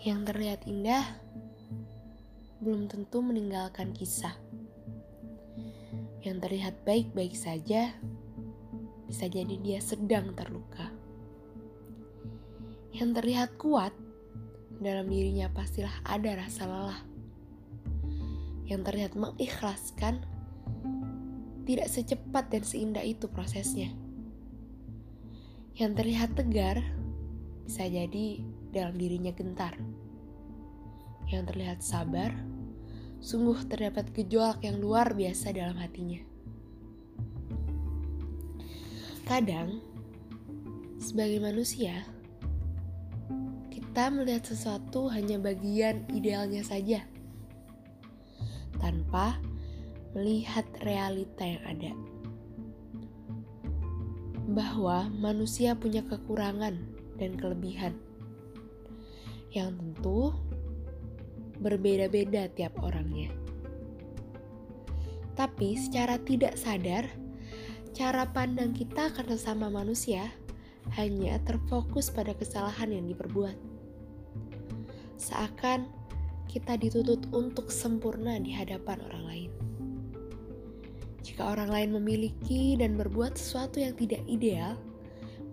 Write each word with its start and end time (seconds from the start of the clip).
Yang 0.00 0.32
terlihat 0.32 0.64
indah 0.64 1.04
belum 2.64 2.88
tentu 2.88 3.20
meninggalkan 3.20 3.92
kisah. 3.92 4.32
Yang 6.24 6.36
terlihat 6.48 6.74
baik-baik 6.88 7.36
saja 7.36 7.92
bisa 9.04 9.28
jadi 9.28 9.60
dia 9.60 9.76
sedang 9.84 10.32
terluka. 10.32 10.88
Yang 12.96 13.10
terlihat 13.20 13.60
kuat 13.60 13.92
dalam 14.80 15.04
dirinya 15.12 15.52
pastilah 15.52 15.92
ada 16.08 16.32
rasa 16.48 16.64
lelah. 16.64 17.00
Yang 18.64 18.80
terlihat 18.88 19.12
mengikhlaskan 19.20 20.24
tidak 21.68 21.92
secepat 21.92 22.48
dan 22.48 22.64
seindah 22.64 23.04
itu 23.04 23.28
prosesnya. 23.28 23.92
Yang 25.76 25.92
terlihat 26.00 26.40
tegar 26.40 26.80
bisa 27.68 27.84
jadi 27.84 28.59
dalam 28.70 28.94
dirinya 28.94 29.34
gentar. 29.34 29.74
Yang 31.30 31.42
terlihat 31.54 31.78
sabar, 31.82 32.34
sungguh 33.20 33.68
terdapat 33.68 34.10
gejolak 34.16 34.64
yang 34.64 34.80
luar 34.80 35.12
biasa 35.14 35.52
dalam 35.54 35.76
hatinya. 35.78 36.18
Kadang, 39.28 39.78
sebagai 40.98 41.38
manusia, 41.38 42.02
kita 43.70 44.10
melihat 44.10 44.42
sesuatu 44.42 45.06
hanya 45.14 45.38
bagian 45.38 46.02
idealnya 46.10 46.66
saja, 46.66 47.06
tanpa 48.82 49.38
melihat 50.18 50.66
realita 50.82 51.46
yang 51.46 51.62
ada. 51.62 51.92
Bahwa 54.50 55.06
manusia 55.14 55.78
punya 55.78 56.02
kekurangan 56.02 56.74
dan 57.22 57.38
kelebihan 57.38 57.94
yang 59.50 59.74
tentu 59.74 60.34
berbeda-beda 61.60 62.48
tiap 62.56 62.78
orangnya. 62.80 63.30
Tapi 65.36 65.76
secara 65.76 66.20
tidak 66.20 66.56
sadar, 66.56 67.06
cara 67.96 68.28
pandang 68.28 68.72
kita 68.72 69.12
akan 69.12 69.26
sesama 69.36 69.68
manusia 69.68 70.30
hanya 70.96 71.38
terfokus 71.44 72.08
pada 72.08 72.32
kesalahan 72.34 72.90
yang 72.90 73.06
diperbuat. 73.08 73.56
Seakan 75.20 75.86
kita 76.50 76.74
dituntut 76.80 77.30
untuk 77.30 77.70
sempurna 77.70 78.40
di 78.40 78.50
hadapan 78.50 78.98
orang 79.06 79.24
lain. 79.28 79.50
Jika 81.20 81.52
orang 81.52 81.70
lain 81.70 81.90
memiliki 81.94 82.74
dan 82.74 82.96
berbuat 82.96 83.36
sesuatu 83.36 83.78
yang 83.78 83.94
tidak 83.94 84.24
ideal, 84.26 84.74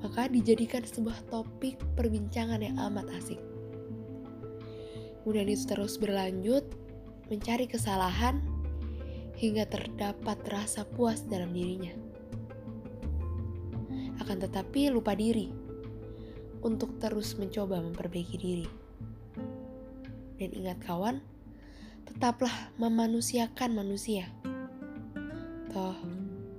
maka 0.01 0.25
dijadikan 0.31 0.81
sebuah 0.81 1.27
topik 1.29 1.77
perbincangan 1.93 2.63
yang 2.63 2.79
amat 2.79 3.11
asik. 3.13 3.56
Kemudian 5.27 5.51
itu 5.51 5.67
terus 5.67 5.99
berlanjut, 5.99 6.63
mencari 7.27 7.67
kesalahan, 7.67 8.39
hingga 9.35 9.67
terdapat 9.67 10.39
rasa 10.47 10.87
puas 10.87 11.27
dalam 11.27 11.51
dirinya. 11.51 11.91
Akan 14.23 14.39
tetapi 14.39 14.87
lupa 14.87 15.19
diri 15.19 15.51
untuk 16.63 16.95
terus 17.03 17.35
mencoba 17.35 17.83
memperbaiki 17.83 18.37
diri. 18.39 18.67
Dan 20.39 20.55
ingat 20.63 20.79
kawan, 20.87 21.19
tetaplah 22.07 22.71
memanusiakan 22.79 23.83
manusia. 23.83 24.31
Toh, 25.75 25.99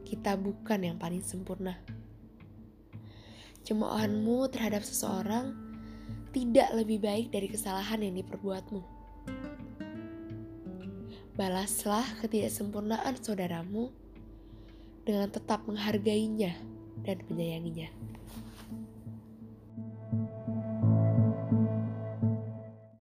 kita 0.05 0.37
bukan 0.37 0.93
yang 0.93 1.01
paling 1.01 1.25
sempurna. 1.25 1.81
Cemoohanmu 3.65 4.45
terhadap 4.53 4.85
seseorang 4.85 5.68
tidak 6.39 6.71
lebih 6.71 7.03
baik 7.03 7.35
dari 7.35 7.51
kesalahan 7.51 7.99
yang 7.99 8.15
diperbuatmu. 8.23 8.79
Balaslah 11.35 12.07
ketidaksempurnaan 12.23 13.19
saudaramu 13.19 13.91
dengan 15.03 15.27
tetap 15.35 15.67
menghargainya 15.67 16.55
dan 17.03 17.19
menyayanginya. 17.27 17.91